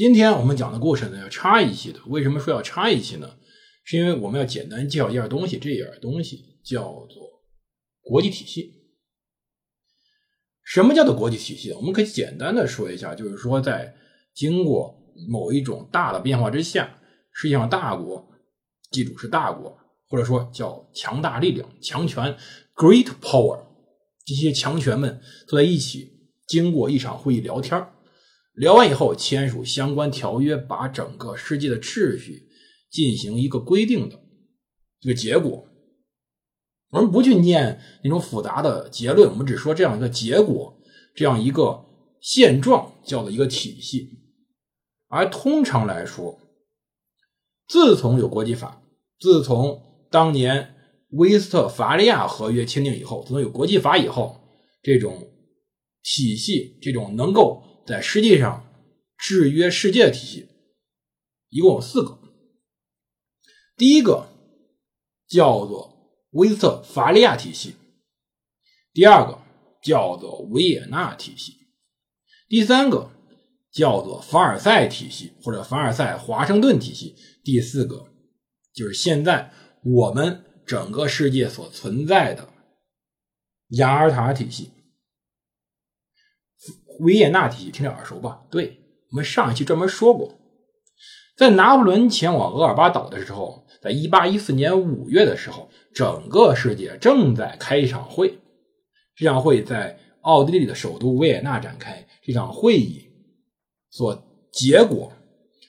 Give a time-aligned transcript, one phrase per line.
[0.00, 2.00] 今天我们讲的故事呢，要插一期的。
[2.06, 3.36] 为什么说要插一期呢？
[3.84, 7.22] 是因为我们要简单介绍一样东西，这样东西叫做
[8.00, 8.76] 国际体系。
[10.64, 11.70] 什么叫做国际体系？
[11.72, 13.94] 我们可以简单的说一下，就是说，在
[14.34, 16.98] 经过某一种大的变化之下，
[17.34, 18.26] 世界上大国，
[18.90, 19.76] 记住是大国，
[20.08, 22.34] 或者说叫强大力量、强权
[22.74, 23.66] （great power），
[24.24, 26.10] 这些强权们坐在一起，
[26.48, 27.86] 经过一场会议聊天
[28.60, 32.46] 聊完以后签署相关条约，把整个世界的秩序
[32.90, 34.20] 进行一个规定的
[35.00, 35.66] 这个结果。
[36.90, 40.78] 我们不去念那种复杂的结论，我们只说这样一个结果，
[41.14, 41.86] 这样一个
[42.20, 44.10] 现状，叫做一个体系。
[45.08, 46.38] 而通常来说，
[47.66, 48.82] 自从有国际法，
[49.18, 49.80] 自从
[50.10, 50.74] 当年
[51.12, 54.38] 威斯特伐利亚合约签订以后，自从有国际法以后，
[54.82, 55.30] 这种
[56.02, 58.66] 体系，这种能够在世界上
[59.16, 60.48] 制约世界体系，
[61.48, 62.18] 一共有四个。
[63.76, 64.28] 第一个
[65.28, 65.90] 叫做。
[66.34, 67.74] 威斯特伐利亚体系，
[68.92, 69.36] 第二个
[69.82, 71.56] 叫做维也纳体系，
[72.48, 73.10] 第三个
[73.72, 78.06] 叫做凡尔赛体系或者凡尔赛华盛顿体系，第四个
[78.72, 82.48] 就是现在我们整个世界所存在的
[83.70, 84.70] 雅尔塔体系。
[87.00, 88.42] 维也纳体系听着耳熟吧？
[88.50, 88.78] 对，
[89.10, 90.38] 我们上一期专门说过，
[91.36, 95.68] 在拿破仑前往厄尔巴岛的时候，在一八一四年五月的时候。
[95.92, 98.38] 整个世界正在开一场会，
[99.16, 102.06] 这场会在奥地利的首都维也纳展开。
[102.22, 103.10] 这场会议
[103.90, 105.12] 所结果，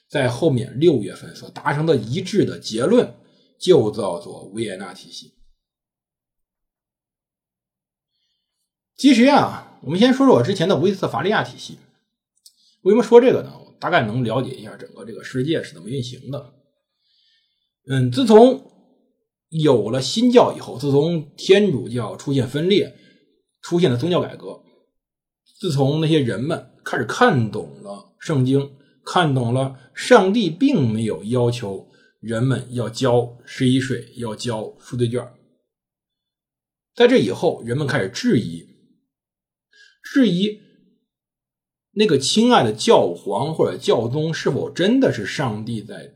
[0.08, 3.16] 在后面六月份所达成的一致的结论，
[3.58, 5.34] 就叫做维也纳体系。
[8.96, 11.78] 其实啊，我们先说说我之前的威斯特伐利亚体系。
[12.82, 13.52] 为什么说这个呢？
[13.80, 16.54] 大概能了解一下整个这个世界是怎么运行的。
[17.88, 18.70] 嗯，自从
[19.48, 22.96] 有了新教以后，自从天主教出现分裂，
[23.60, 24.62] 出现了宗教改革，
[25.58, 31.88] 自从那些人们开始看懂了圣经，看懂了上帝并没有要求
[32.20, 35.28] 人们要交十一税，要交赎罪券，
[36.94, 38.64] 在这以后，人们开始质疑，
[40.12, 40.60] 质疑
[41.92, 46.14] 那个亲爱的教皇或者教宗是否真的是上帝在。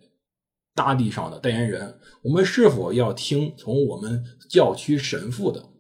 [0.75, 5.71] 大地上的代言人，我们是否要听从我们教区神父的？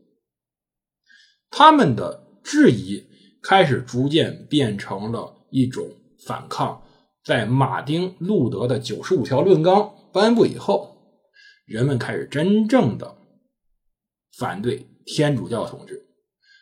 [1.51, 3.05] 他们的质疑
[3.43, 5.87] 开始逐渐变成了一种
[6.27, 6.83] 反抗。
[7.23, 10.97] 在马丁·路德的九十五条论纲颁布以后，
[11.67, 13.19] 人们开始真正的
[14.39, 16.07] 反对天主教统治。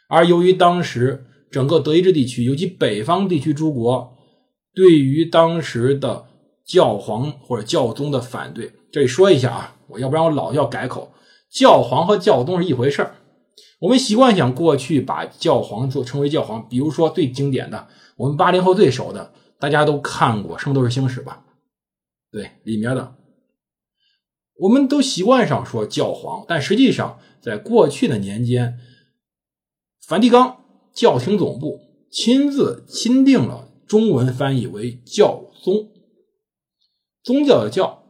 [0.08, 4.12] 而由于当时整个德意志地区，尤其北方地区诸国，
[4.74, 6.26] 对于当时的
[6.64, 11.12] 教皇或者教宗的反对，这里说一下啊，我要不然我老要改口。
[11.48, 13.14] 教皇和教宗是一回事儿。
[13.78, 21.44] 我们习惯想过去把教皇做称为教皇，比如说最经典的，我们八零后最熟的，大家都看过《圣斗士星矢》吧？
[22.32, 23.14] 对，里面的，
[24.58, 28.80] 我们都习惯上说教皇，但实际上在过去的年间，
[30.04, 30.63] 梵蒂冈
[30.94, 35.90] 教廷总部亲自钦定了中文翻译为教宗。
[37.22, 38.04] 宗教的教，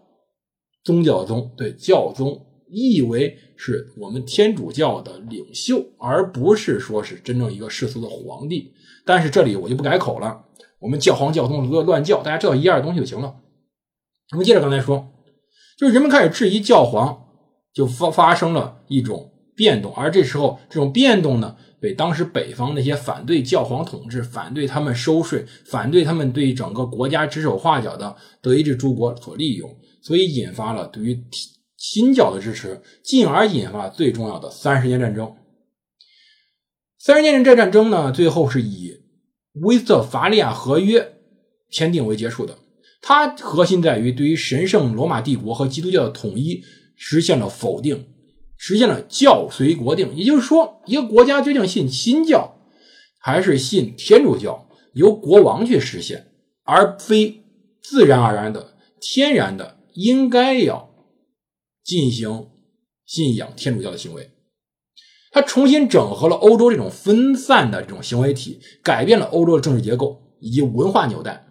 [0.83, 8.72] 宗教的宗，对教宗意为是我们天主教的领袖，而不是说是真正一个世俗的皇帝。
[9.06, 10.45] 但是这里我就不改口了，
[10.81, 13.37] 我们教皇教宗乱乱叫，大家知道一样的东西就行了。
[14.33, 15.13] 我们接着刚才说，
[15.78, 17.27] 就是人们开始质疑教皇，
[17.72, 21.56] 就发发生了一种变动，而这时候这种变动呢？
[21.80, 31.22] 被当时北方那些反对教皇统治、反对他们收税、反对他们对整个国家指手画脚的德意志诸国所利用，所以引发了对于
[31.77, 35.30] 新教的支持，进而引发最重要的三十年战争。
[36.98, 39.03] 三十年这战争呢，最后是以
[39.60, 41.16] 威斯特伐利亚合约
[41.71, 42.56] 签订为结束的。
[43.03, 46.65] 它核心在于对于神圣罗马帝国和基督教的统一
[46.97, 48.06] 实现了否定。
[48.56, 52.59] 实现了教随国定，也就是说，一个国家究竟信新教
[53.18, 57.45] 还是信天主教，由国王去实现，而非
[57.83, 60.91] 自然而然的、天然的应该要
[61.83, 62.48] 进行
[63.04, 64.30] 信仰天主教的行为。
[65.30, 71.47] 他重新整合了欧洲这种分散的这种行为体，改变了欧洲的政治结构以及文化纽带。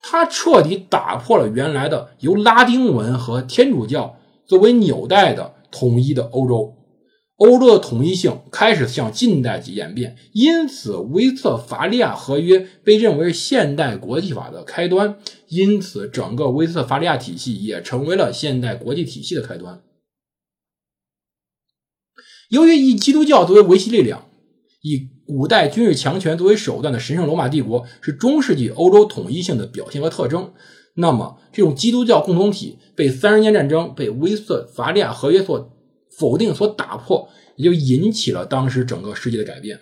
[0.00, 6.74] 他彻底打破了原来的由拉丁文和天主教作为纽带的统一的欧洲。
[7.36, 19.82] 欧洲的统一性开始向近代级演变，因此威瑟伐利亚合约被认为是现代国际法的开端，因此整个威瑟伐利亚体系也成为了现代国际体系的开端。
[22.48, 24.30] 由于以基督教作为维系力量，
[24.80, 30.54] 以古代军事强权作为手段的神圣罗马帝国是中世纪欧洲统一性的表现和特征，
[30.96, 35.72] 那么这种基督教共同体被三十年战争、被威瑟伐利亚合约所
[36.18, 39.78] 否定、所打破，也就引起了当时整个世界的改变。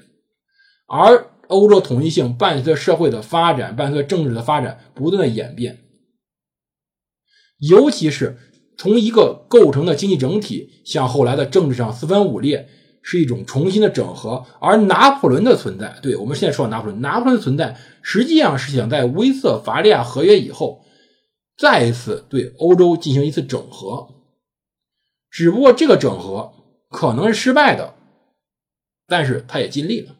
[0.86, 5.80] 而欧洲统一性伴随着社会的发展、伴随着政治的发展不断的演变，
[7.58, 8.36] 尤其是。
[8.76, 12.68] 从一个构成的经济整体向后来的政治上四分五裂，
[13.02, 14.44] 是一种重新的整合。
[14.60, 20.83] 而拿破仑的存在，对我们现在说的拿破仑，拿破仑的存在实际上是想在威瑟法利亚合约以后，
[21.56, 24.08] 再一次对欧洲进行一次整合。
[25.30, 26.52] 只不过这个整合
[26.88, 27.94] 可能是失败的，
[29.06, 30.16] 但是他也尽力了。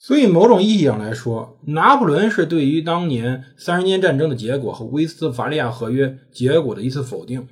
[0.00, 7.46] 所以，某种意义上来说，拿破仑是对于当年三十年战争的结果和威斯法利亚合约结果的一次否定。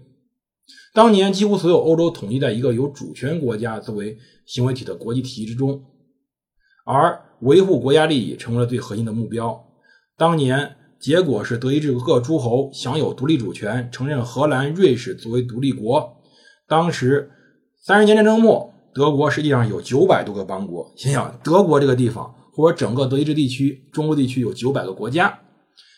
[0.95, 4.17] 当年几乎所有欧洲统一在一个有主权国家作为
[4.47, 5.85] 行为体的国际体系之中，
[6.87, 9.63] 而维护国家利益成为了最核心的目标。
[10.17, 16.17] 当年结果是德意志各诸侯享有独立主权，承认荷兰、瑞士作为独立国。
[16.67, 17.31] 当时
[17.83, 18.73] 三十年战争末。
[18.95, 25.39] 德国实际上有九百多个邦国，想想德国这个地方，或者整个德意志地区、中欧地区有九百个国家，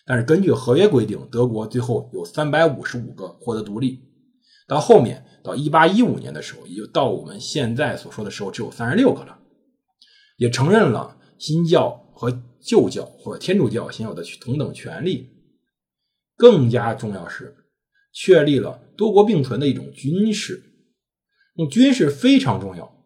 [0.05, 4.00] 但是根据合约规定，德国最后有三百五十五个获得独立。
[4.67, 9.38] 到后面到一八一五年的时候，也就到我们现在所说的时候，只有三十六个了，
[10.38, 15.29] 也承认了新教和旧教或者天主教享有的同等权利。
[16.37, 17.67] 更加重要是
[18.12, 20.64] 确立了多国并存的一种军事。
[21.56, 23.05] 用军事非常重要，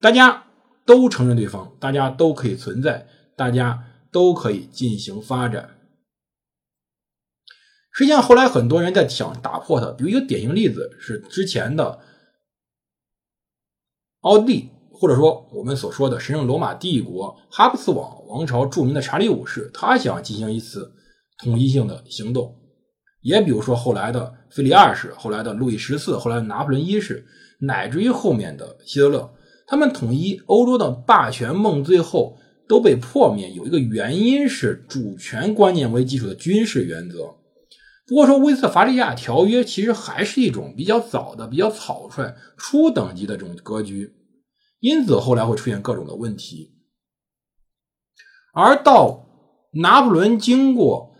[0.00, 0.48] 大家
[0.84, 3.06] 都承认对方，大家都可以存在，
[3.36, 5.78] 大家都可以进行发展。
[7.92, 12.00] 实际上，后来很多人在想打破它，比如一个典型例子是之前的
[14.22, 20.92] 奥地利，或者说我们所说的神圣罗马帝国哈布斯堡王朝著名的查理五世，他想进行一次
[21.42, 22.54] 统一性的行动。
[23.22, 27.24] 也比如说后来的腓力二世，后来的路易十四，后来的拿破仑一世。
[27.60, 29.30] 乃至于后面的希特勒，
[29.66, 33.50] 他们统一欧洲的霸权梦最后都被破灭。
[33.50, 37.34] 有一个原因是主权观念为基础的军事原则。
[38.06, 44.08] 不过说威斯法利亚条约其实还是一种比较早的、比较草率、初等级的这种格局，
[44.80, 46.74] 因此后来会出现各种的问题。
[48.52, 49.26] 而到
[49.74, 51.14] 拿破仑经过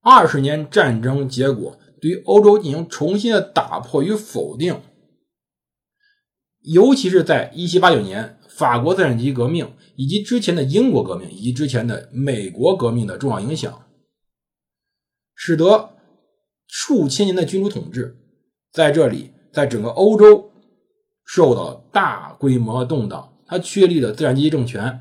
[0.00, 4.82] 二十年战争，结果对于欧洲进行重新的打破与否定。
[6.62, 13.86] 尤其是在1789年法国资产阶级革命以及之前的英国革命以及之前的美国革命的重要影响，
[15.34, 15.96] 使得
[16.66, 18.18] 数千年的君主统治
[18.70, 20.49] 在这里，在整个欧洲
[21.32, 23.32] 受到大规模动荡。
[23.46, 25.00] 他确立了资产阶级政权，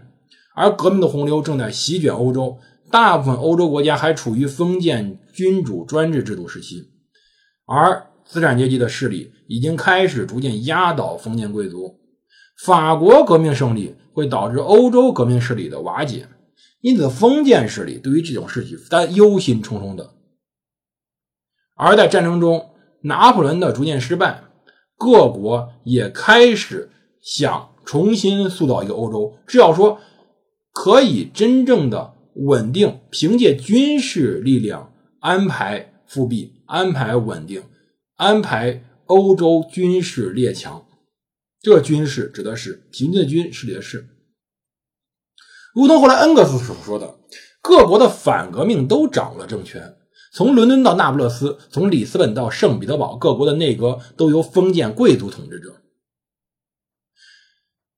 [0.55, 2.57] 而革命的洪流正在席卷欧洲，
[2.91, 6.91] 大部分欧洲国家还处于封建君主专制制度时期，
[7.65, 8.05] 而。
[8.31, 11.99] 资产阶级的势力已经开始逐渐压倒封建贵族。
[12.63, 16.27] 法国革命胜利会导致欧洲革命势力的瓦解，
[16.81, 20.11] 因此封建势力对于这种事情担忧心忡忡的。
[21.75, 22.69] 而在战争中，
[23.01, 24.43] 拿破仑的逐渐失败，
[24.99, 26.91] 各国也开始
[27.21, 29.33] 想重新塑造一个欧洲。
[29.47, 29.97] 至少说，
[30.73, 37.63] 可以真正的稳定，凭借军事力量安排复辟，安排稳定。
[38.17, 40.85] 安排欧洲军事列强，
[41.61, 44.09] 这军事指的是平均的军，势力的势。
[45.73, 47.17] 如同后来恩格斯所说的，
[47.61, 49.95] 各国的反革命都掌握了政权，
[50.31, 55.73] 从伦敦到那不勒斯，从里斯本到圣彼得堡，各国的内阁都由封建贵族统治着。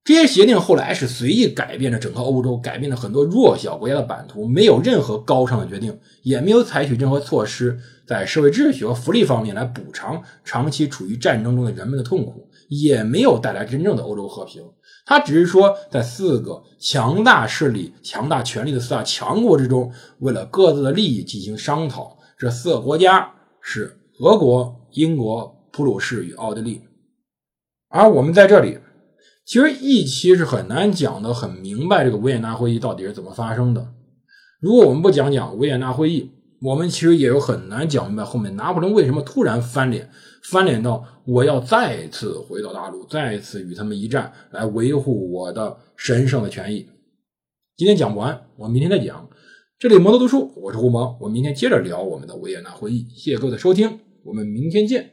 [0.03, 14.63] 这些协定后来是随意改变了整个欧洲，改变了很多弱小国家的版图，没有任何高尚的决定，也没有采取任何措施在社会秩序和福利方面来补偿长期处于战争中的人们的痛苦，也没有带来真正的欧洲和平。
[15.05, 22.17] 他只是说，在四个强大势力、强大权力的四大强国之中，为了各自的利益进行商讨。
[22.41, 26.81] 这四个国家是俄国、英国、普鲁士与奥地利。
[27.87, 28.79] 而我们在这里，
[29.45, 33.93] 其实一期是很难讲的很明白，这个维也纳会议到底是怎么发生的。
[34.59, 36.31] 如果我们不讲讲维也纳会议，
[36.63, 40.09] 我们其实也有很难讲明白后面拿破仑为什么突然翻脸，
[40.49, 46.89] 翻脸到我要再次回到大陆，再次与他们一战，来维护我的神圣的权益。
[47.77, 49.29] 今天讲不完，我明天再讲。
[49.81, 53.07] 这里摩托读书，我是胡蒙，我们明天接着聊我们的维也纳会议。
[53.15, 55.09] 谢谢各位的收听，我们明天见。